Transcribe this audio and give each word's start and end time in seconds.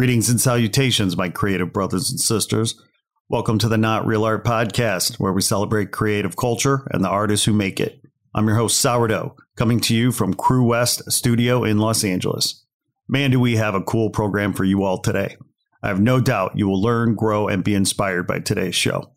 Greetings 0.00 0.30
and 0.30 0.40
salutations, 0.40 1.14
my 1.14 1.28
creative 1.28 1.74
brothers 1.74 2.10
and 2.10 2.18
sisters. 2.18 2.80
Welcome 3.28 3.58
to 3.58 3.68
the 3.68 3.76
Not 3.76 4.06
Real 4.06 4.24
Art 4.24 4.46
Podcast, 4.46 5.20
where 5.20 5.34
we 5.34 5.42
celebrate 5.42 5.90
creative 5.92 6.38
culture 6.38 6.88
and 6.90 7.04
the 7.04 7.10
artists 7.10 7.44
who 7.44 7.52
make 7.52 7.80
it. 7.80 8.00
I'm 8.34 8.46
your 8.46 8.56
host, 8.56 8.78
Sourdough, 8.78 9.36
coming 9.56 9.78
to 9.80 9.94
you 9.94 10.10
from 10.10 10.32
Crew 10.32 10.64
West 10.64 11.12
Studio 11.12 11.64
in 11.64 11.76
Los 11.76 12.02
Angeles. 12.02 12.64
Man, 13.08 13.30
do 13.30 13.38
we 13.38 13.56
have 13.56 13.74
a 13.74 13.82
cool 13.82 14.08
program 14.08 14.54
for 14.54 14.64
you 14.64 14.84
all 14.84 15.02
today. 15.02 15.36
I 15.82 15.88
have 15.88 16.00
no 16.00 16.18
doubt 16.18 16.56
you 16.56 16.66
will 16.66 16.80
learn, 16.80 17.14
grow, 17.14 17.46
and 17.46 17.62
be 17.62 17.74
inspired 17.74 18.26
by 18.26 18.38
today's 18.38 18.74
show. 18.74 19.12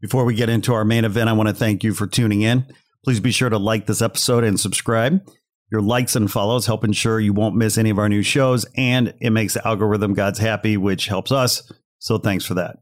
Before 0.00 0.24
we 0.24 0.36
get 0.36 0.48
into 0.48 0.74
our 0.74 0.84
main 0.84 1.04
event, 1.04 1.28
I 1.28 1.32
want 1.32 1.48
to 1.48 1.54
thank 1.56 1.82
you 1.82 1.92
for 1.92 2.06
tuning 2.06 2.42
in. 2.42 2.72
Please 3.02 3.18
be 3.18 3.32
sure 3.32 3.50
to 3.50 3.58
like 3.58 3.86
this 3.86 4.00
episode 4.00 4.44
and 4.44 4.60
subscribe. 4.60 5.28
Your 5.74 5.82
likes 5.82 6.14
and 6.14 6.30
follows 6.30 6.66
help 6.66 6.84
ensure 6.84 7.18
you 7.18 7.32
won't 7.32 7.56
miss 7.56 7.78
any 7.78 7.90
of 7.90 7.98
our 7.98 8.08
new 8.08 8.22
shows, 8.22 8.64
and 8.76 9.12
it 9.18 9.30
makes 9.30 9.54
the 9.54 9.66
algorithm 9.66 10.14
gods 10.14 10.38
happy, 10.38 10.76
which 10.76 11.06
helps 11.06 11.32
us. 11.32 11.68
So 11.98 12.16
thanks 12.16 12.44
for 12.44 12.54
that. 12.54 12.76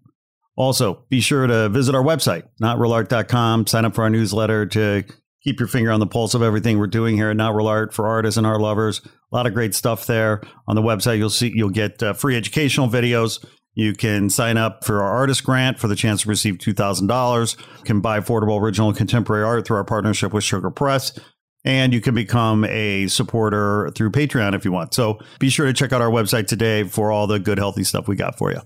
Also, 0.57 1.07
be 1.09 1.23
sure 1.23 1.47
to 1.47 1.71
visit 1.71 1.95
our 1.95 2.03
website, 2.03 2.43
notrealart.com, 2.61 3.67
sign 3.67 3.87
up 3.87 3.95
for 3.95 4.03
our 4.03 4.11
newsletter 4.11 4.67
to 4.67 5.05
keep 5.43 5.59
your 5.59 5.69
finger 5.69 5.91
on 5.91 6.01
the 6.01 6.07
pulse 6.07 6.35
of 6.35 6.43
everything 6.43 6.79
we're 6.79 6.87
doing 6.87 7.17
here 7.17 7.31
at 7.31 7.37
Not 7.39 7.55
Real 7.55 7.67
Art 7.67 7.95
for 7.95 8.07
artists 8.07 8.37
and 8.37 8.47
art 8.47 8.61
lovers. 8.61 9.01
A 9.07 9.35
lot 9.35 9.47
of 9.47 9.55
great 9.55 9.75
stuff 9.75 10.05
there. 10.05 10.43
On 10.69 10.77
the 10.77 10.83
website, 10.83 11.17
you'll 11.17 11.31
see 11.31 11.51
you'll 11.55 11.71
get 11.71 12.03
uh, 12.03 12.13
free 12.13 12.37
educational 12.37 12.91
videos. 12.91 13.43
You 13.73 13.95
can 13.95 14.29
sign 14.29 14.59
up 14.59 14.85
for 14.85 15.03
our 15.03 15.15
artist 15.15 15.45
grant 15.45 15.79
for 15.79 15.89
the 15.89 15.97
chance 15.97 16.25
to 16.25 16.29
receive 16.29 16.57
$2,000. 16.57 17.59
You 17.59 17.85
can 17.85 18.03
buy 18.03 18.21
affordable 18.21 18.61
original 18.61 18.93
contemporary 18.93 19.45
art 19.45 19.67
through 19.67 19.79
our 19.79 19.85
partnership 19.85 20.35
with 20.35 20.45
Sugar 20.45 20.71
Press 20.71 21.19
and 21.65 21.93
you 21.93 22.01
can 22.01 22.15
become 22.15 22.65
a 22.65 23.07
supporter 23.09 23.91
through 23.95 24.11
Patreon 24.11 24.55
if 24.55 24.65
you 24.65 24.73
want. 24.73 24.95
So 24.95 25.19
be 25.39 25.49
sure 25.49 25.67
to 25.67 25.73
check 25.73 25.93
out 25.93 26.03
our 26.03 26.11
website 26.11 26.47
today 26.47 26.85
for 26.85 27.13
all 27.13 27.27
the 27.27 27.39
good, 27.39 27.59
healthy 27.59 27.85
stuff 27.85 28.09
we 28.09 28.17
got 28.17 28.37
for 28.37 28.51
you. 28.51 28.61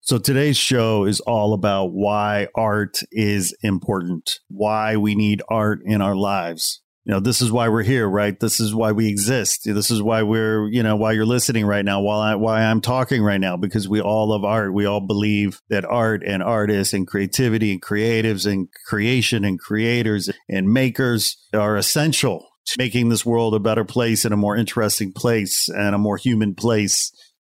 So 0.00 0.18
today's 0.18 0.56
show 0.56 1.04
is 1.04 1.20
all 1.20 1.52
about 1.52 1.92
why 1.92 2.48
art 2.54 3.00
is 3.10 3.54
important, 3.62 4.30
why 4.48 4.96
we 4.96 5.14
need 5.14 5.42
art 5.50 5.80
in 5.84 6.00
our 6.00 6.16
lives 6.16 6.80
you 7.08 7.14
know 7.14 7.20
this 7.20 7.40
is 7.40 7.50
why 7.50 7.70
we're 7.70 7.82
here 7.82 8.06
right? 8.06 8.38
This 8.38 8.60
is 8.60 8.74
why 8.74 8.92
we 8.92 9.08
exist. 9.08 9.62
This 9.64 9.90
is 9.90 10.02
why 10.02 10.22
we're 10.22 10.68
you 10.68 10.82
know 10.82 10.94
why 10.94 11.12
you're 11.12 11.24
listening 11.24 11.64
right 11.64 11.84
now 11.84 12.02
while 12.02 12.20
I, 12.20 12.34
why 12.34 12.62
i'm 12.62 12.82
talking 12.82 13.22
right 13.22 13.40
now 13.40 13.56
because 13.56 13.88
we 13.88 14.02
all 14.02 14.28
love 14.28 14.44
art. 14.44 14.74
We 14.74 14.84
all 14.84 15.00
believe 15.00 15.62
that 15.70 15.86
art 15.86 16.22
and 16.24 16.42
artists 16.42 16.92
and 16.92 17.06
creativity 17.06 17.72
and 17.72 17.80
creatives 17.80 18.50
and 18.50 18.68
creation 18.86 19.46
and 19.46 19.58
creators 19.58 20.28
and 20.50 20.70
makers 20.70 21.38
are 21.54 21.78
essential 21.78 22.46
to 22.66 22.74
making 22.78 23.08
this 23.08 23.24
world 23.24 23.54
a 23.54 23.58
better 23.58 23.84
place 23.84 24.26
and 24.26 24.34
a 24.34 24.36
more 24.36 24.54
interesting 24.54 25.10
place 25.10 25.70
and 25.70 25.94
a 25.94 25.98
more 25.98 26.18
human 26.18 26.54
place 26.54 27.10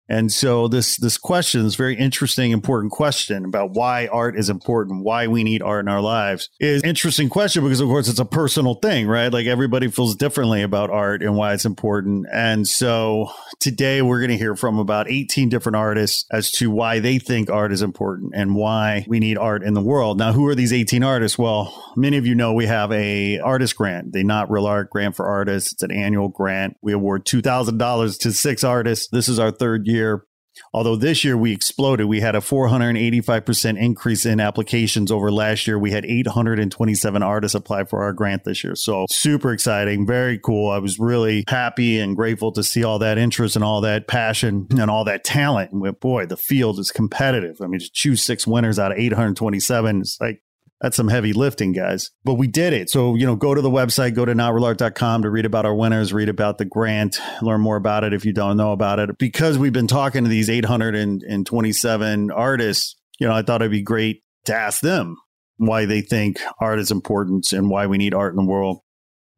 and 0.07 0.31
so 0.31 0.67
this 0.67 0.97
this 0.97 1.17
question, 1.17 1.63
this 1.63 1.75
very 1.75 1.95
interesting, 1.95 2.51
important 2.51 2.91
question 2.91 3.45
about 3.45 3.71
why 3.71 4.07
art 4.07 4.37
is 4.37 4.49
important, 4.49 5.03
why 5.03 5.27
we 5.27 5.43
need 5.43 5.61
art 5.61 5.85
in 5.85 5.89
our 5.89 6.01
lives, 6.01 6.49
is 6.59 6.83
interesting 6.83 7.27
question 7.27 7.63
because 7.63 7.79
of 7.79 7.87
course 7.87 8.07
it's 8.07 8.19
a 8.19 8.25
personal 8.25 8.75
thing, 8.75 9.07
right? 9.07 9.33
Like 9.33 9.47
everybody 9.47 9.87
feels 9.89 10.15
differently 10.15 10.61
about 10.61 10.91
art 10.91 11.23
and 11.23 11.35
why 11.35 11.53
it's 11.53 11.65
important. 11.65 12.27
And 12.31 12.67
so 12.67 13.31
today 13.59 14.01
we're 14.01 14.19
going 14.19 14.29
to 14.29 14.37
hear 14.37 14.55
from 14.55 14.77
about 14.77 15.09
18 15.09 15.49
different 15.49 15.75
artists 15.75 16.25
as 16.31 16.51
to 16.53 16.69
why 16.69 16.99
they 16.99 17.17
think 17.17 17.49
art 17.49 17.71
is 17.71 17.81
important 17.81 18.33
and 18.35 18.55
why 18.55 19.05
we 19.07 19.19
need 19.19 19.37
art 19.37 19.63
in 19.63 19.73
the 19.73 19.81
world. 19.81 20.19
Now, 20.19 20.33
who 20.33 20.47
are 20.47 20.55
these 20.55 20.73
18 20.73 21.03
artists? 21.03 21.37
Well, 21.37 21.93
many 21.95 22.17
of 22.17 22.27
you 22.27 22.35
know 22.35 22.53
we 22.53 22.67
have 22.67 22.91
a 22.91 23.39
artist 23.39 23.75
grant, 23.75 24.13
the 24.13 24.23
Not 24.23 24.51
Real 24.51 24.67
Art 24.67 24.91
Grant 24.91 25.15
for 25.15 25.25
Artists. 25.25 25.73
It's 25.73 25.83
an 25.83 25.91
annual 25.91 26.29
grant. 26.29 26.77
We 26.81 26.93
award 26.93 27.25
$2,000 27.25 28.19
to 28.19 28.31
six 28.31 28.63
artists. 28.63 29.07
This 29.07 29.27
is 29.27 29.39
our 29.39 29.51
third 29.51 29.87
year 29.87 29.94
year. 29.95 30.25
Although 30.73 30.95
this 30.95 31.23
year 31.23 31.37
we 31.37 31.51
exploded, 31.51 32.07
we 32.07 32.21
had 32.21 32.35
a 32.35 32.39
485% 32.39 33.77
increase 33.77 34.25
in 34.25 34.39
applications 34.39 35.11
over 35.11 35.31
last 35.31 35.67
year. 35.67 35.77
We 35.77 35.91
had 35.91 36.05
827 36.05 37.21
artists 37.21 37.55
apply 37.55 37.85
for 37.85 38.03
our 38.03 38.13
grant 38.13 38.43
this 38.45 38.63
year. 38.63 38.75
So 38.75 39.05
super 39.09 39.51
exciting, 39.51 40.07
very 40.07 40.39
cool. 40.39 40.71
I 40.71 40.77
was 40.77 40.97
really 40.99 41.43
happy 41.47 41.99
and 41.99 42.15
grateful 42.15 42.51
to 42.53 42.63
see 42.63 42.83
all 42.83 42.99
that 42.99 43.17
interest 43.17 43.55
and 43.55 43.65
all 43.65 43.81
that 43.81 44.07
passion 44.07 44.67
and 44.71 44.89
all 44.89 45.03
that 45.05 45.23
talent. 45.23 45.71
And 45.71 45.99
boy, 45.99 46.25
the 46.25 46.37
field 46.37 46.79
is 46.79 46.91
competitive. 46.91 47.57
I 47.61 47.67
mean, 47.67 47.79
to 47.79 47.89
choose 47.91 48.23
six 48.23 48.47
winners 48.47 48.79
out 48.79 48.91
of 48.91 48.97
827 48.97 50.01
is 50.01 50.17
like 50.21 50.41
that's 50.85 50.97
some 50.97 51.07
heavy 51.07 51.33
lifting, 51.33 51.71
guys. 51.71 52.11
But 52.23 52.35
we 52.35 52.45
did 52.45 52.71
it. 52.71 52.91
So, 52.91 53.15
you 53.15 53.25
know, 53.25 53.35
go 53.35 53.55
to 53.55 53.61
the 53.61 53.71
website, 53.71 54.13
go 54.13 54.23
to 54.23 54.33
notrealart.com 54.35 55.23
to 55.23 55.31
read 55.31 55.47
about 55.47 55.65
our 55.65 55.73
winners, 55.73 56.13
read 56.13 56.29
about 56.29 56.59
the 56.59 56.65
grant, 56.65 57.17
learn 57.41 57.61
more 57.61 57.75
about 57.75 58.03
it 58.03 58.13
if 58.13 58.23
you 58.23 58.33
don't 58.33 58.55
know 58.55 58.71
about 58.71 58.99
it. 58.99 59.17
Because 59.17 59.57
we've 59.57 59.73
been 59.73 59.87
talking 59.87 60.25
to 60.25 60.29
these 60.29 60.47
827 60.47 62.29
artists, 62.29 62.95
you 63.19 63.27
know, 63.27 63.33
I 63.33 63.41
thought 63.41 63.63
it'd 63.63 63.71
be 63.71 63.81
great 63.81 64.21
to 64.45 64.53
ask 64.53 64.79
them 64.81 65.15
why 65.57 65.85
they 65.85 66.01
think 66.01 66.39
art 66.61 66.77
is 66.77 66.91
important 66.91 67.51
and 67.51 67.67
why 67.67 67.87
we 67.87 67.97
need 67.97 68.13
art 68.13 68.33
in 68.33 68.37
the 68.37 68.45
world. 68.45 68.81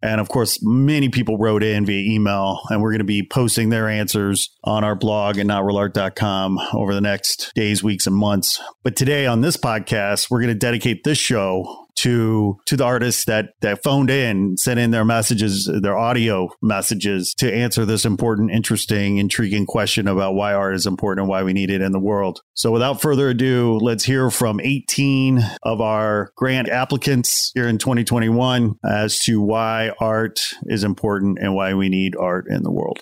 And 0.01 0.21
of 0.21 0.29
course, 0.29 0.59
many 0.61 1.09
people 1.09 1.37
wrote 1.37 1.63
in 1.63 1.85
via 1.85 2.13
email, 2.13 2.61
and 2.69 2.81
we're 2.81 2.91
going 2.91 2.99
to 2.99 3.05
be 3.05 3.27
posting 3.27 3.69
their 3.69 3.89
answers 3.89 4.49
on 4.63 4.83
our 4.83 4.95
blog 4.95 5.39
at 5.39 5.47
notrealart.com 5.47 6.59
over 6.73 6.93
the 6.93 7.01
next 7.01 7.51
days, 7.55 7.83
weeks, 7.83 8.05
and 8.05 8.15
months. 8.15 8.61
But 8.83 8.95
today 8.95 9.25
on 9.25 9.41
this 9.41 9.57
podcast, 9.57 10.29
we're 10.29 10.41
going 10.41 10.53
to 10.53 10.59
dedicate 10.59 11.03
this 11.03 11.17
show 11.17 11.86
to 11.97 12.57
to 12.65 12.77
the 12.77 12.83
artists 12.83 13.25
that 13.25 13.49
that 13.61 13.83
phoned 13.83 14.09
in, 14.09 14.57
sent 14.57 14.79
in 14.79 14.91
their 14.91 15.05
messages, 15.05 15.69
their 15.81 15.97
audio 15.97 16.49
messages 16.61 17.33
to 17.37 17.53
answer 17.53 17.85
this 17.85 18.05
important, 18.05 18.51
interesting, 18.51 19.17
intriguing 19.17 19.65
question 19.65 20.07
about 20.07 20.35
why 20.35 20.53
art 20.53 20.75
is 20.75 20.85
important 20.85 21.23
and 21.23 21.29
why 21.29 21.43
we 21.43 21.53
need 21.53 21.69
it 21.69 21.81
in 21.81 21.91
the 21.91 21.99
world. 21.99 22.41
So 22.53 22.71
without 22.71 23.01
further 23.01 23.29
ado, 23.29 23.79
let's 23.81 24.03
hear 24.03 24.29
from 24.29 24.59
18 24.59 25.39
of 25.63 25.81
our 25.81 26.31
grant 26.35 26.69
applicants 26.69 27.51
here 27.53 27.67
in 27.67 27.77
2021 27.77 28.75
as 28.85 29.19
to 29.19 29.41
why 29.41 29.91
art 29.99 30.39
is 30.65 30.83
important 30.83 31.39
and 31.39 31.55
why 31.55 31.73
we 31.73 31.89
need 31.89 32.15
art 32.15 32.45
in 32.49 32.63
the 32.63 32.71
world. 32.71 33.01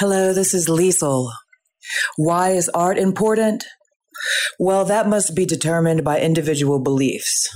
Hello, 0.00 0.32
this 0.32 0.54
is 0.54 0.68
Liesel. 0.68 1.32
Why 2.16 2.50
is 2.50 2.68
art 2.68 2.98
important? 2.98 3.64
Well, 4.56 4.84
that 4.84 5.08
must 5.08 5.34
be 5.34 5.44
determined 5.44 6.04
by 6.04 6.20
individual 6.20 6.78
beliefs. 6.78 7.48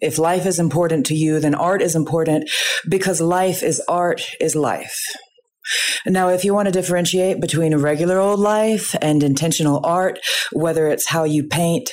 If 0.00 0.16
life 0.16 0.46
is 0.46 0.58
important 0.58 1.04
to 1.06 1.14
you, 1.14 1.40
then 1.40 1.54
art 1.54 1.82
is 1.82 1.94
important 1.94 2.48
because 2.88 3.20
life 3.20 3.62
is 3.62 3.82
art 3.86 4.22
is 4.40 4.56
life. 4.56 4.98
Now, 6.06 6.30
if 6.30 6.42
you 6.42 6.54
want 6.54 6.68
to 6.68 6.72
differentiate 6.72 7.38
between 7.38 7.76
regular 7.76 8.18
old 8.18 8.40
life 8.40 8.96
and 9.02 9.22
intentional 9.22 9.84
art, 9.84 10.20
whether 10.52 10.88
it's 10.88 11.10
how 11.10 11.24
you 11.24 11.46
paint, 11.46 11.90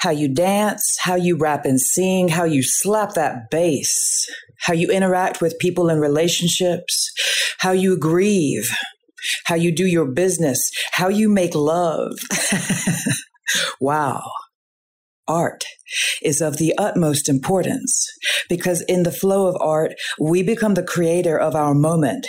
how 0.00 0.10
you 0.10 0.28
dance, 0.28 0.98
how 1.00 1.14
you 1.14 1.38
rap 1.38 1.64
and 1.64 1.80
sing, 1.80 2.28
how 2.28 2.44
you 2.44 2.62
slap 2.62 3.14
that 3.14 3.48
bass, 3.50 4.26
how 4.66 4.74
you 4.74 4.90
interact 4.90 5.40
with 5.40 5.58
people 5.58 5.88
in 5.88 5.98
relationships, 5.98 7.10
how 7.60 7.72
you 7.72 7.96
grieve, 7.96 8.70
how 9.44 9.54
you 9.54 9.74
do 9.74 9.86
your 9.86 10.06
business, 10.06 10.70
how 10.92 11.08
you 11.08 11.28
make 11.28 11.54
love. 11.54 12.12
wow. 13.80 14.22
Art 15.28 15.64
is 16.22 16.40
of 16.40 16.56
the 16.56 16.72
utmost 16.78 17.28
importance 17.28 18.06
because 18.48 18.82
in 18.82 19.02
the 19.02 19.10
flow 19.12 19.48
of 19.48 19.56
art, 19.60 19.94
we 20.20 20.42
become 20.42 20.74
the 20.74 20.82
creator 20.84 21.38
of 21.38 21.56
our 21.56 21.74
moment. 21.74 22.28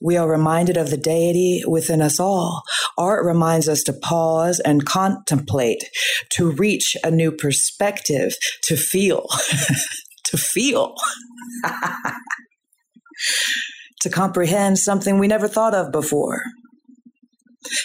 We 0.00 0.16
are 0.16 0.28
reminded 0.28 0.76
of 0.76 0.90
the 0.90 0.96
deity 0.96 1.62
within 1.66 2.00
us 2.00 2.20
all. 2.20 2.62
Art 2.96 3.24
reminds 3.24 3.68
us 3.68 3.82
to 3.84 3.92
pause 3.92 4.60
and 4.60 4.86
contemplate, 4.86 5.82
to 6.32 6.52
reach 6.52 6.96
a 7.02 7.10
new 7.10 7.32
perspective, 7.32 8.34
to 8.64 8.76
feel, 8.76 9.26
to 10.24 10.36
feel, 10.36 10.94
to 14.00 14.10
comprehend 14.10 14.78
something 14.78 15.18
we 15.18 15.28
never 15.28 15.48
thought 15.48 15.74
of 15.74 15.92
before. 15.92 16.40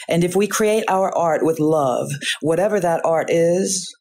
And 0.08 0.24
if 0.24 0.36
we 0.36 0.48
create 0.48 0.86
our 0.88 1.16
art 1.16 1.44
with 1.44 1.60
love, 1.60 2.10
whatever 2.42 2.80
that 2.80 3.02
art 3.04 3.30
is, 3.30 3.94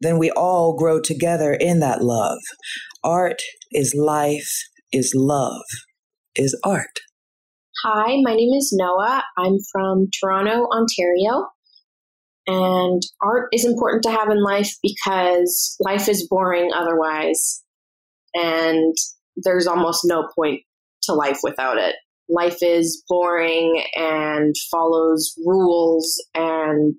then 0.00 0.18
we 0.18 0.30
all 0.32 0.76
grow 0.76 1.00
together 1.00 1.52
in 1.52 1.80
that 1.80 2.02
love. 2.02 2.38
Art 3.02 3.42
is 3.70 3.94
life, 3.94 4.50
is 4.92 5.12
love, 5.14 5.62
is 6.36 6.58
art. 6.64 7.00
Hi, 7.84 8.16
my 8.22 8.34
name 8.34 8.52
is 8.56 8.72
Noa. 8.72 9.22
I'm 9.36 9.56
from 9.70 10.08
Toronto, 10.18 10.66
Ontario. 10.72 11.48
And 12.46 13.02
art 13.22 13.48
is 13.52 13.64
important 13.64 14.02
to 14.04 14.10
have 14.10 14.30
in 14.30 14.42
life 14.42 14.72
because 14.82 15.76
life 15.80 16.08
is 16.08 16.26
boring 16.28 16.70
otherwise. 16.74 17.62
And 18.34 18.94
there's 19.36 19.66
almost 19.66 20.02
no 20.04 20.28
point 20.34 20.62
to 21.06 21.14
life 21.14 21.38
without 21.42 21.78
it. 21.78 21.96
Life 22.28 22.58
is 22.62 23.04
boring 23.08 23.84
and 23.94 24.54
follows 24.70 25.34
rules 25.44 26.22
and 26.34 26.94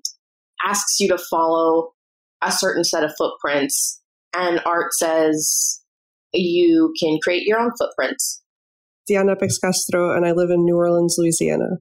asks 0.64 1.00
you 1.00 1.08
to 1.08 1.18
follow 1.30 1.90
a 2.42 2.52
certain 2.52 2.84
set 2.84 3.04
of 3.04 3.12
footprints. 3.18 4.00
And 4.34 4.60
art 4.64 4.92
says 4.92 5.82
you 6.32 6.92
can 7.00 7.18
create 7.22 7.46
your 7.46 7.58
own 7.58 7.70
footprints. 7.78 8.42
Sienna 9.08 9.36
Pix 9.36 9.58
Castro, 9.58 10.14
and 10.14 10.26
I 10.26 10.32
live 10.32 10.50
in 10.50 10.64
New 10.64 10.76
Orleans, 10.76 11.16
Louisiana. 11.18 11.78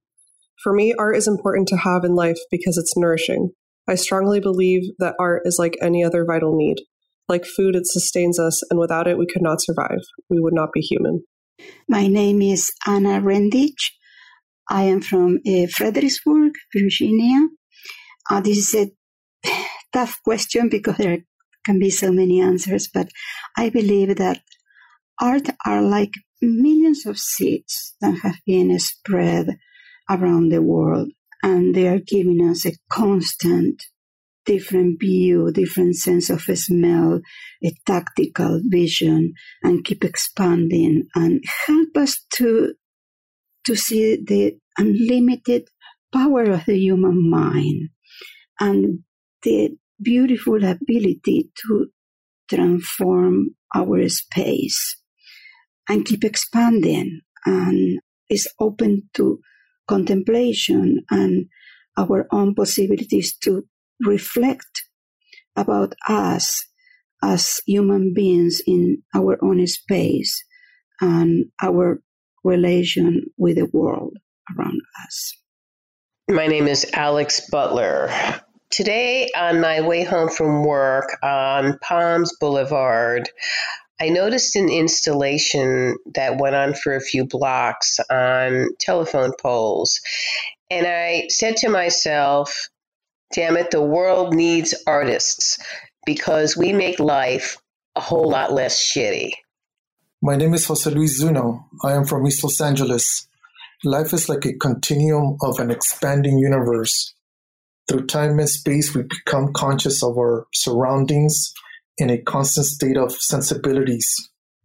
For 0.64 0.74
me, 0.74 0.94
art 0.98 1.18
is 1.18 1.28
important 1.28 1.68
to 1.70 1.78
have 1.78 2.04
in 2.04 2.16
life 2.16 2.38
because 2.52 2.78
it's 2.78 2.96
nourishing. 2.96 3.50
I 3.88 3.96
strongly 3.96 4.40
believe 4.40 4.82
that 5.00 5.16
art 5.20 5.42
is 5.46 5.58
like 5.60 5.78
any 5.82 6.04
other 6.04 6.26
vital 6.26 6.56
need. 6.56 6.78
Like 7.28 7.46
food, 7.46 7.76
it 7.76 7.84
sustains 7.86 8.40
us, 8.40 8.62
and 8.70 8.80
without 8.80 9.08
it, 9.08 9.18
we 9.18 9.26
could 9.26 9.42
not 9.42 9.62
survive. 9.62 10.00
We 10.30 10.40
would 10.40 10.54
not 10.54 10.70
be 10.74 10.82
human. 10.82 11.24
My 11.88 12.08
name 12.08 12.42
is 12.42 12.72
Ana 12.88 13.22
Rendich. 13.22 13.92
I 14.70 14.84
am 14.84 15.02
from 15.02 15.40
uh, 15.48 15.68
Fredericksburg, 15.68 16.54
Virginia. 16.74 17.48
Uh, 18.30 18.42
this 18.42 18.74
is 18.74 18.90
a 19.46 19.58
tough 19.94 20.18
question 20.24 20.70
because 20.70 20.98
there 20.98 21.20
can 21.66 21.80
be 21.80 21.90
so 21.90 22.12
many 22.12 22.42
answers, 22.42 22.90
but 22.92 23.10
I 23.58 23.70
believe 23.70 24.16
that 24.18 24.42
art 25.22 25.50
are 25.66 25.82
like 25.82 26.12
millions 26.42 27.06
of 27.06 27.18
seeds 27.18 27.96
that 28.02 28.20
have 28.24 28.38
been 28.46 28.78
spread 28.80 29.58
around 30.10 30.50
the 30.50 30.62
world, 30.62 31.10
and 31.44 31.76
they 31.76 31.88
are 31.88 32.00
giving 32.00 32.48
us 32.50 32.66
a 32.66 32.74
constant 32.92 33.82
different 34.46 35.00
view, 35.00 35.52
different 35.52 35.96
sense 35.96 36.30
of 36.30 36.42
smell, 36.42 37.22
a 37.64 37.72
tactical 37.86 38.62
vision, 38.64 39.34
and 39.64 39.84
keep 39.84 40.04
expanding 40.04 41.08
and 41.16 41.44
help 41.66 41.98
us 41.98 42.24
to 42.34 42.74
to 43.66 43.76
see 43.76 44.16
the 44.16 44.56
unlimited 44.78 45.68
power 46.14 46.44
of 46.44 46.66
the 46.66 46.78
human 46.78 47.30
mind 47.30 47.90
and 48.60 49.00
the 49.42 49.72
beautiful 50.02 50.64
ability 50.64 51.50
to 51.56 51.88
transform 52.48 53.56
our 53.76 54.08
space 54.08 54.98
and 55.90 56.06
keep 56.06 56.24
expanding. 56.24 57.22
And 57.48 58.00
is 58.30 58.48
open 58.60 59.10
to 59.14 59.40
contemplation 59.88 61.04
and 61.10 61.46
our 61.98 62.28
own 62.32 62.56
possibilities 62.56 63.36
to 63.38 63.64
reflect 64.02 64.84
about 65.56 65.94
us 66.08 66.66
as 67.24 67.60
human 67.66 68.14
beings 68.14 68.62
in 68.66 69.02
our 69.14 69.38
own 69.44 69.66
space 69.68 70.44
and 71.02 71.46
our 71.62 72.02
relation 72.44 73.26
with 73.38 73.58
the 73.58 73.68
world 73.72 74.18
around 74.56 74.80
us. 75.06 75.38
My 76.30 76.48
name 76.48 76.68
is 76.68 76.90
Alex 76.94 77.50
Butler. 77.50 78.10
Today, 78.70 79.30
on 79.36 79.62
my 79.62 79.82
way 79.82 80.04
home 80.04 80.30
from 80.30 80.66
work 80.66 81.18
on 81.24 81.78
Palms 81.80 82.36
Boulevard, 82.40 83.30
I 84.02 84.10
noticed 84.10 84.56
an 84.56 84.70
installation 84.70 85.96
that 86.16 86.38
went 86.38 86.56
on 86.56 86.74
for 86.74 86.96
a 86.96 87.02
few 87.02 87.26
blocks 87.26 88.00
on 88.12 88.70
telephone 88.80 89.32
poles. 89.40 90.02
And 90.70 90.86
I 90.86 91.28
said 91.30 91.58
to 91.58 91.70
myself, 91.70 92.70
damn 93.36 93.58
it, 93.58 93.70
the 93.70 93.82
world 93.82 94.34
needs 94.34 94.74
artists 94.88 95.60
because 96.06 96.56
we 96.56 96.72
make 96.72 97.00
life 97.00 97.58
a 97.96 98.00
whole 98.00 98.30
lot 98.30 98.54
less 98.54 98.82
shitty. 98.82 99.34
My 100.22 100.38
name 100.38 100.54
is 100.54 100.66
Jose 100.66 100.90
Luis 100.90 101.18
Zuno. 101.18 101.66
I 101.84 101.94
am 101.94 102.06
from 102.06 102.26
East 102.26 102.44
Los 102.44 102.62
Angeles. 102.62 103.28
Life 103.84 104.14
is 104.14 104.30
like 104.30 104.46
a 104.46 104.58
continuum 104.58 105.38
of 105.42 105.60
an 105.60 105.70
expanding 105.70 106.38
universe. 106.38 107.14
Through 107.88 108.08
time 108.08 108.40
and 108.40 108.50
space, 108.50 108.96
we 108.96 109.04
become 109.04 109.54
conscious 109.54 110.02
of 110.02 110.18
our 110.18 110.48
surroundings 110.54 111.54
in 111.98 112.10
a 112.10 112.22
constant 112.22 112.66
state 112.66 112.98
of 112.98 113.12
sensibilities 113.12 114.08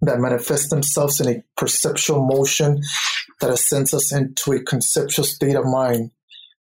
that 0.00 0.20
manifest 0.20 0.70
themselves 0.70 1.20
in 1.20 1.28
a 1.28 1.42
perceptual 1.56 2.24
motion 2.24 2.80
that 3.40 3.50
ascends 3.50 3.92
us 3.92 4.12
into 4.12 4.52
a 4.52 4.62
conceptual 4.62 5.24
state 5.24 5.56
of 5.56 5.64
mind 5.66 6.12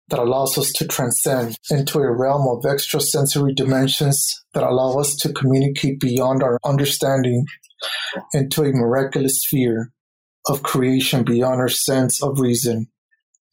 that 0.09 0.19
allows 0.19 0.57
us 0.57 0.71
to 0.73 0.88
transcend 0.88 1.57
into 1.69 2.00
a 2.00 2.11
realm 2.11 2.47
of 2.47 2.65
extrasensory 2.65 3.53
dimensions 3.53 4.44
that 4.53 4.63
allow 4.63 5.00
us 5.00 5.15
to 5.17 5.33
communicate 5.33 6.00
beyond 6.00 6.44
our 6.44 6.59
understanding 6.63 7.45
into 8.33 8.63
a 8.63 8.71
miraculous 8.71 9.44
sphere 9.44 9.91
of 10.47 10.63
creation 10.63 11.23
beyond 11.23 11.59
our 11.59 11.69
sense 11.69 12.21
of 12.23 12.39
reason. 12.39 12.88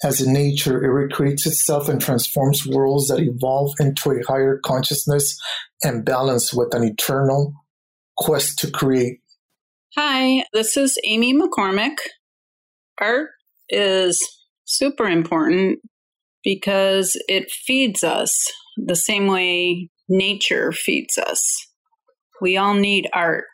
As 0.03 0.21
in 0.21 0.33
nature, 0.33 0.83
it 0.85 0.89
recreates 0.89 1.47
itself 1.47 1.89
and 1.89 2.01
transforms 2.01 2.67
worlds 2.67 3.09
that 3.09 3.21
evolve 3.21 3.73
into 3.81 4.11
a 4.11 4.23
higher 4.27 4.61
consciousness 4.65 5.39
and 5.83 6.05
balance 6.05 6.53
with 6.53 6.75
an 6.75 6.85
eternal 6.85 7.55
quest 8.17 8.59
to 8.59 8.71
create. 8.71 9.21
Hi, 9.97 10.45
this 10.53 10.77
is 10.77 10.99
Amy 11.05 11.35
McCormick. 11.35 11.97
Art 13.01 13.31
is 13.69 14.23
super 14.65 15.07
important 15.07 15.81
because 16.47 17.21
it 17.27 17.51
feeds 17.51 18.05
us 18.05 18.33
the 18.77 18.95
same 18.95 19.27
way 19.27 19.91
nature 20.09 20.71
feeds 20.71 21.19
us. 21.19 21.45
We 22.41 22.57
all 22.57 22.75
need 22.75 23.09
art. 23.13 23.47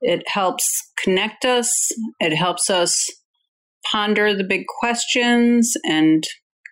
It 0.00 0.22
helps 0.26 0.66
connect 1.04 1.44
us, 1.44 1.70
it 2.18 2.34
helps 2.34 2.70
us 2.70 3.04
ponder 3.92 4.34
the 4.34 4.46
big 4.48 4.64
questions 4.80 5.74
and 5.84 6.24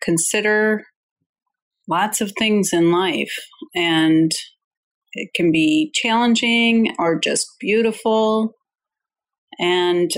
consider 0.02 0.84
lots 1.86 2.22
of 2.22 2.32
things 2.38 2.70
in 2.72 2.90
life. 2.90 3.34
And 3.74 4.32
it 5.12 5.28
can 5.34 5.52
be 5.52 5.90
challenging 5.92 6.94
or 6.98 7.20
just 7.20 7.46
beautiful. 7.60 8.54
And, 9.60 10.10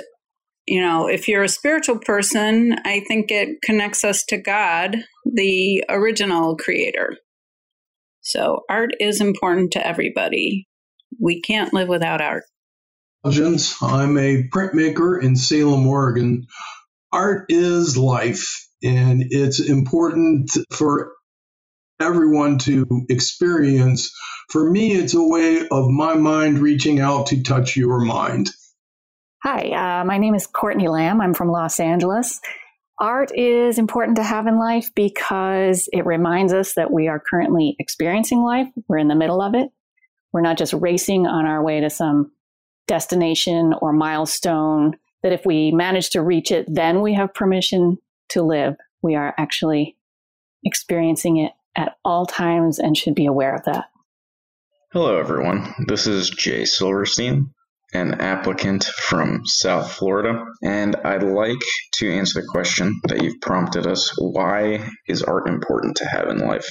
you 0.71 0.81
know, 0.81 1.09
if 1.09 1.27
you're 1.27 1.43
a 1.43 1.49
spiritual 1.49 1.99
person, 1.99 2.77
I 2.85 3.01
think 3.09 3.33
it 3.33 3.61
connects 3.61 4.05
us 4.05 4.23
to 4.29 4.39
God, 4.39 4.99
the 5.25 5.83
original 5.89 6.57
creator. 6.57 7.17
So 8.21 8.61
art 8.71 8.93
is 9.01 9.21
important 9.21 9.73
to 9.73 9.85
everybody. 9.85 10.69
We 11.21 11.41
can't 11.41 11.75
live 11.75 11.89
without 11.89 12.21
art. 12.21 12.45
I'm 13.83 14.17
a 14.17 14.45
printmaker 14.55 15.21
in 15.21 15.35
Salem, 15.35 15.89
Oregon. 15.89 16.47
Art 17.13 17.47
is 17.49 17.99
life, 17.99 18.47
and 18.81 19.25
it's 19.29 19.59
important 19.59 20.53
for 20.71 21.15
everyone 22.01 22.59
to 22.61 22.87
experience. 23.09 24.13
For 24.51 24.71
me, 24.71 24.93
it's 24.93 25.15
a 25.15 25.23
way 25.23 25.67
of 25.69 25.89
my 25.89 26.15
mind 26.15 26.61
reaching 26.61 27.01
out 27.01 27.27
to 27.27 27.43
touch 27.43 27.77
your 27.77 27.99
mind. 27.99 28.51
Hi, 29.43 30.01
uh, 30.01 30.05
my 30.05 30.19
name 30.19 30.35
is 30.35 30.47
Courtney 30.47 30.89
Lamb. 30.89 31.23
I'm 31.23 31.33
from 31.33 31.51
Los 31.51 31.81
Angeles. 31.81 32.43
Art 32.99 33.33
is 33.35 33.79
important 33.79 34.17
to 34.17 34.23
have 34.23 34.47
in 34.47 34.59
life 34.59 34.91
because 34.95 35.89
it 35.95 36.05
reminds 36.05 36.53
us 36.53 36.75
that 36.75 36.93
we 36.93 37.09
are 37.09 37.19
currently 37.19 37.75
experiencing 37.79 38.43
life. 38.43 38.69
We're 38.87 38.99
in 38.99 39.09
the 39.09 39.15
middle 39.15 39.41
of 39.41 39.55
it. 39.55 39.71
We're 40.35 40.43
not 40.43 40.59
just 40.59 40.75
racing 40.75 41.27
on 41.27 41.47
our 41.47 41.63
way 41.63 41.81
to 41.81 41.89
some 41.89 42.33
destination 42.87 43.73
or 43.81 43.95
milestone 43.95 44.99
that 45.23 45.33
if 45.33 45.47
we 45.47 45.73
manage 45.73 46.11
to 46.11 46.21
reach 46.21 46.51
it, 46.51 46.67
then 46.69 47.01
we 47.01 47.15
have 47.15 47.33
permission 47.33 47.97
to 48.31 48.43
live. 48.43 48.77
We 49.01 49.15
are 49.15 49.35
actually 49.39 49.97
experiencing 50.65 51.39
it 51.39 51.53
at 51.75 51.97
all 52.05 52.27
times 52.27 52.79
and 52.79 52.95
should 52.95 53.15
be 53.15 53.25
aware 53.25 53.55
of 53.55 53.65
that. 53.65 53.87
Hello, 54.93 55.17
everyone. 55.17 55.73
This 55.87 56.07
is 56.07 56.29
Jay 56.29 56.67
Silverstein. 56.67 57.55
An 57.93 58.21
applicant 58.21 58.85
from 58.85 59.43
South 59.45 59.93
Florida, 59.93 60.45
and 60.63 60.97
I'd 60.97 61.23
like 61.23 61.63
to 61.95 62.11
answer 62.11 62.41
the 62.41 62.47
question 62.47 63.01
that 63.09 63.23
you've 63.23 63.41
prompted 63.41 63.87
us 63.87 64.15
why 64.17 64.89
is 65.09 65.23
art 65.23 65.49
important 65.49 65.97
to 65.97 66.07
have 66.07 66.29
in 66.29 66.39
life? 66.39 66.69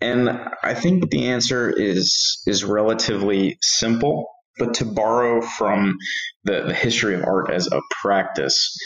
And 0.00 0.30
I 0.62 0.74
think 0.74 1.10
the 1.10 1.28
answer 1.28 1.70
is 1.70 2.42
is 2.46 2.64
relatively 2.64 3.58
simple, 3.62 4.28
but 4.58 4.74
to 4.74 4.84
borrow 4.84 5.40
from 5.40 5.96
the, 6.44 6.64
the 6.66 6.74
history 6.74 7.14
of 7.14 7.24
art 7.24 7.50
as 7.50 7.66
a 7.70 7.80
practice, 8.02 8.76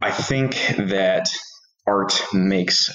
I 0.00 0.10
think 0.10 0.56
that 0.78 1.28
art 1.86 2.22
makes 2.32 2.90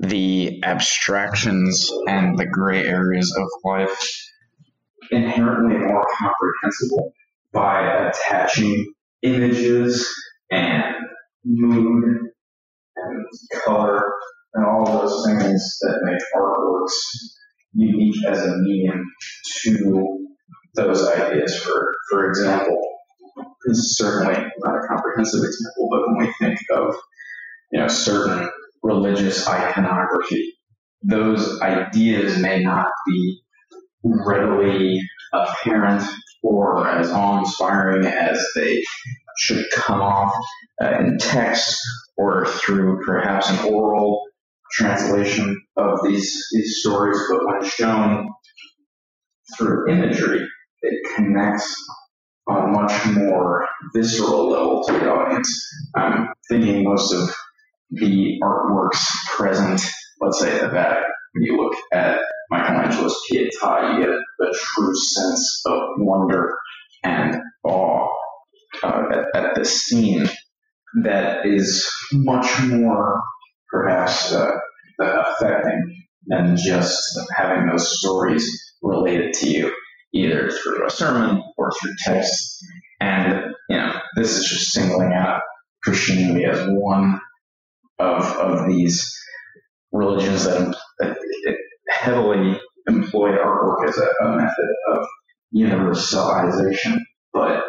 the 0.00 0.62
abstractions 0.64 1.90
and 2.08 2.38
the 2.38 2.46
gray 2.46 2.86
areas 2.86 3.36
of 3.36 3.48
life 3.64 4.28
inherently 5.12 5.78
more 5.78 6.06
comprehensible 6.18 7.12
by 7.52 8.08
attaching 8.08 8.92
images 9.22 10.08
and 10.50 10.94
mood 11.44 12.04
and 12.96 13.26
color 13.64 14.02
and 14.54 14.66
all 14.66 14.84
those 14.84 15.26
things 15.26 15.78
that 15.82 16.00
make 16.04 16.20
artworks 16.36 16.92
unique 17.74 18.16
as 18.26 18.44
a 18.44 18.56
medium 18.58 19.04
to 19.62 20.26
those 20.74 21.06
ideas. 21.08 21.56
For 21.56 21.94
for 22.10 22.28
example, 22.28 22.80
this 23.66 23.78
is 23.78 23.96
certainly 23.96 24.34
not 24.58 24.74
a 24.76 24.88
comprehensive 24.88 25.42
example, 25.44 25.88
but 25.90 26.00
when 26.06 26.26
we 26.26 26.34
think 26.40 26.58
of 26.74 26.94
you 27.70 27.80
know 27.80 27.88
certain 27.88 28.48
religious 28.82 29.46
iconography, 29.46 30.54
those 31.02 31.60
ideas 31.60 32.38
may 32.38 32.62
not 32.62 32.88
be 33.06 33.42
readily 34.04 35.00
apparent 35.32 36.02
or 36.42 36.86
as 36.88 37.10
awe-inspiring 37.10 38.06
as 38.06 38.44
they 38.56 38.82
should 39.38 39.64
come 39.72 40.00
off 40.00 40.34
uh, 40.82 40.98
in 40.98 41.18
text 41.18 41.80
or 42.16 42.46
through 42.46 43.00
perhaps 43.04 43.48
an 43.50 43.72
oral 43.72 44.22
translation 44.72 45.60
of 45.76 46.00
these 46.02 46.48
these 46.52 46.80
stories, 46.80 47.18
but 47.30 47.46
when 47.46 47.64
shown 47.64 48.28
through 49.56 49.90
imagery, 49.90 50.46
it 50.82 51.14
connects 51.14 51.74
on 52.48 52.68
a 52.68 52.72
much 52.72 53.06
more 53.06 53.66
visceral 53.94 54.50
level 54.50 54.82
to 54.84 54.92
the 54.92 55.10
audience. 55.10 55.68
I'm 55.94 56.28
thinking 56.48 56.84
most 56.84 57.12
of 57.12 57.34
the 57.90 58.40
artworks 58.42 59.04
present, 59.28 59.80
let's 60.20 60.40
say 60.40 60.58
the 60.58 60.68
when 61.32 61.44
you 61.44 61.56
look 61.56 61.76
at 61.92 62.18
Michelangelo's 62.52 63.18
Pietà, 63.30 63.94
you 63.94 64.04
get 64.04 64.10
a 64.10 64.52
true 64.52 64.94
sense 64.94 65.62
of 65.66 65.80
wonder 65.98 66.54
and 67.02 67.36
awe 67.64 68.08
uh, 68.82 69.02
at, 69.10 69.34
at 69.34 69.54
the 69.54 69.64
scene 69.64 70.28
that 71.02 71.46
is 71.46 71.90
much 72.12 72.62
more 72.64 73.22
perhaps 73.70 74.32
uh, 74.34 74.50
affecting 75.00 76.04
than 76.26 76.56
just 76.56 77.18
having 77.34 77.66
those 77.66 77.98
stories 77.98 78.46
related 78.82 79.32
to 79.32 79.48
you, 79.48 79.74
either 80.12 80.50
through 80.50 80.86
a 80.86 80.90
sermon 80.90 81.42
or 81.56 81.70
through 81.72 81.94
text. 82.04 82.62
And, 83.00 83.54
you 83.70 83.76
know, 83.78 83.98
this 84.16 84.36
is 84.36 84.46
just 84.46 84.72
singling 84.72 85.12
out 85.14 85.40
Christianity 85.82 86.44
as 86.44 86.66
one 86.68 87.18
of, 87.98 88.24
of 88.24 88.68
these 88.68 89.10
religions 89.90 90.44
that, 90.44 90.74
that 90.98 91.16
heavily 91.88 92.60
employ 92.88 93.30
artwork 93.30 93.88
as 93.88 93.98
a, 93.98 94.24
a 94.24 94.36
method 94.36 94.68
of 94.92 95.06
universalization, 95.54 96.98
but 97.32 97.62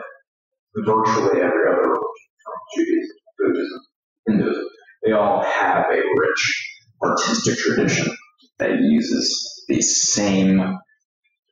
virtually 0.76 1.42
every 1.42 1.70
other 1.70 1.82
religion, 1.82 2.30
from 2.44 2.54
Judaism, 2.76 3.18
Buddhism, 3.38 3.80
Hinduism, 4.28 4.66
they 5.06 5.12
all 5.12 5.44
have 5.44 5.86
a 5.92 6.02
rich 6.18 6.70
artistic 7.04 7.58
tradition 7.58 8.16
that 8.60 8.80
uses 8.80 9.64
the 9.68 9.82
same 9.82 10.80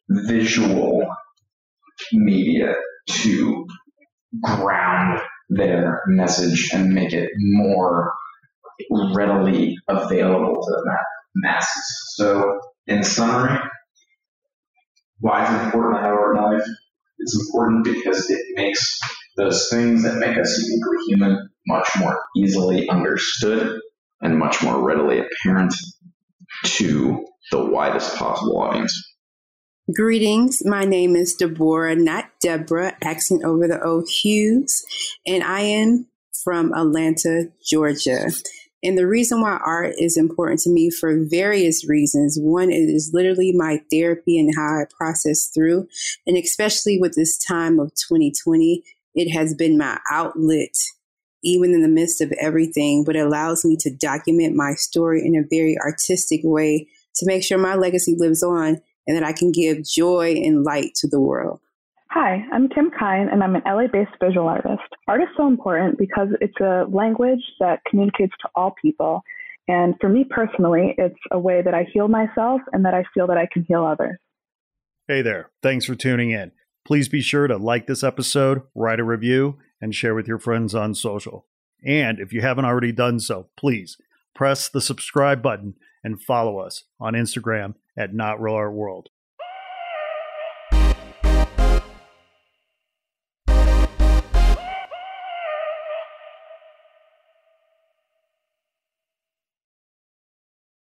visual 0.09 1.05
media 2.13 2.75
to 3.09 3.65
ground 4.41 5.19
their 5.49 6.01
message 6.07 6.71
and 6.73 6.93
make 6.93 7.13
it 7.13 7.29
more 7.35 8.13
readily 9.13 9.75
available 9.87 10.55
to 10.55 10.71
the 10.71 10.83
masses. 11.35 12.13
So, 12.15 12.59
in 12.87 13.03
summary, 13.03 13.57
why 15.19 15.43
is 15.43 15.61
it 15.61 15.65
important 15.65 15.97
to 15.97 16.01
have 16.01 16.13
art 16.13 16.37
in 16.37 16.43
life? 16.43 16.67
It's 17.19 17.39
important 17.47 17.83
because 17.83 18.29
it 18.29 18.41
makes 18.55 18.99
those 19.37 19.69
things 19.69 20.03
that 20.03 20.17
make 20.17 20.37
us 20.37 20.57
uniquely 20.57 20.97
human 21.07 21.49
much 21.67 21.87
more 21.99 22.19
easily 22.35 22.89
understood 22.89 23.79
and 24.21 24.37
much 24.37 24.63
more 24.63 24.83
readily 24.83 25.19
apparent 25.19 25.73
to 26.65 27.25
the 27.51 27.63
widest 27.63 28.15
possible 28.17 28.57
audience. 28.57 29.11
Greetings. 29.95 30.63
My 30.65 30.85
name 30.85 31.15
is 31.15 31.33
Deborah, 31.35 31.95
not 31.95 32.25
Deborah, 32.39 32.95
accent 33.01 33.43
over 33.43 33.67
the 33.67 33.81
O 33.81 34.05
Hughes, 34.07 34.85
and 35.25 35.43
I 35.43 35.61
am 35.61 36.07
from 36.43 36.73
Atlanta, 36.73 37.51
Georgia. 37.63 38.31
And 38.83 38.97
the 38.97 39.07
reason 39.07 39.41
why 39.41 39.59
art 39.63 39.93
is 39.99 40.17
important 40.17 40.59
to 40.61 40.71
me 40.71 40.89
for 40.89 41.23
various 41.23 41.87
reasons. 41.87 42.37
One, 42.39 42.71
it 42.71 42.89
is 42.89 43.11
literally 43.13 43.51
my 43.51 43.81
therapy 43.91 44.39
and 44.39 44.53
how 44.55 44.81
I 44.81 44.85
process 44.89 45.47
through. 45.53 45.87
And 46.25 46.35
especially 46.35 46.99
with 46.99 47.13
this 47.13 47.37
time 47.37 47.79
of 47.79 47.93
2020, 47.93 48.83
it 49.13 49.31
has 49.31 49.53
been 49.53 49.77
my 49.77 49.99
outlet, 50.09 50.73
even 51.43 51.73
in 51.73 51.81
the 51.81 51.87
midst 51.87 52.21
of 52.21 52.33
everything, 52.39 53.03
but 53.03 53.15
it 53.15 53.25
allows 53.25 53.63
me 53.63 53.77
to 53.81 53.95
document 53.95 54.55
my 54.55 54.73
story 54.73 55.21
in 55.25 55.35
a 55.35 55.47
very 55.47 55.77
artistic 55.77 56.41
way 56.43 56.87
to 57.15 57.25
make 57.25 57.43
sure 57.43 57.57
my 57.57 57.75
legacy 57.75 58.15
lives 58.17 58.41
on 58.41 58.81
and 59.07 59.17
that 59.17 59.23
I 59.23 59.33
can 59.33 59.51
give 59.51 59.83
joy 59.83 60.41
and 60.43 60.63
light 60.63 60.95
to 60.95 61.07
the 61.07 61.19
world. 61.19 61.59
Hi, 62.13 62.43
I'm 62.51 62.67
Kim 62.67 62.91
Kine, 62.91 63.29
and 63.31 63.41
I'm 63.41 63.55
an 63.55 63.61
LA 63.65 63.87
based 63.87 64.11
visual 64.21 64.45
artist. 64.45 64.83
Art 65.07 65.21
is 65.21 65.29
so 65.37 65.47
important 65.47 65.97
because 65.97 66.27
it's 66.41 66.59
a 66.59 66.83
language 66.91 67.39
that 67.61 67.79
communicates 67.89 68.33
to 68.41 68.49
all 68.53 68.75
people. 68.81 69.21
And 69.69 69.95
for 70.01 70.09
me 70.09 70.25
personally, 70.29 70.93
it's 70.97 71.15
a 71.31 71.39
way 71.39 71.61
that 71.61 71.73
I 71.73 71.87
heal 71.93 72.09
myself 72.09 72.59
and 72.73 72.83
that 72.83 72.93
I 72.93 73.05
feel 73.13 73.27
that 73.27 73.37
I 73.37 73.47
can 73.49 73.63
heal 73.65 73.85
others. 73.85 74.17
Hey 75.07 75.21
there. 75.21 75.51
Thanks 75.63 75.85
for 75.85 75.95
tuning 75.95 76.31
in. 76.31 76.51
Please 76.85 77.07
be 77.07 77.21
sure 77.21 77.47
to 77.47 77.55
like 77.55 77.87
this 77.87 78.03
episode, 78.03 78.63
write 78.75 78.99
a 78.99 79.05
review, 79.05 79.59
and 79.79 79.95
share 79.95 80.13
with 80.13 80.27
your 80.27 80.39
friends 80.39 80.75
on 80.75 80.93
social. 80.93 81.45
And 81.81 82.19
if 82.19 82.33
you 82.33 82.41
haven't 82.41 82.65
already 82.65 82.91
done 82.91 83.21
so, 83.21 83.47
please 83.55 83.95
press 84.35 84.67
the 84.67 84.81
subscribe 84.81 85.41
button 85.41 85.75
and 86.03 86.21
follow 86.21 86.59
us 86.59 86.83
on 86.99 87.13
Instagram 87.13 87.75
at 87.97 88.13
Not 88.13 88.41
Real 88.41 88.55
Art 88.55 88.73
World. 88.73 89.11